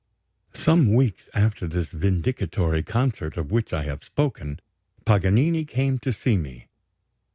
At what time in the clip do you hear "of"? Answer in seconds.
3.37-3.51